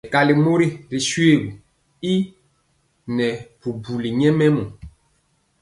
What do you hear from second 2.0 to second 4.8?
y nɛɛbubuli nyɛmemɔ.